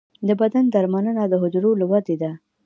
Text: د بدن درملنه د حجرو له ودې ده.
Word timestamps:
د 0.27 0.29
بدن 0.41 0.65
درملنه 0.73 1.23
د 1.27 1.33
حجرو 1.41 1.71
له 1.79 1.85
ودې 1.91 2.15
ده. 2.21 2.31